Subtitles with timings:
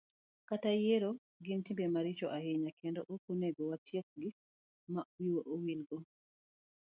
[0.49, 1.11] kata e yiero,
[1.45, 4.27] gin timbe maricho ahinya kendo ok onego watiekgi
[4.93, 5.97] ma wiwa wilgo.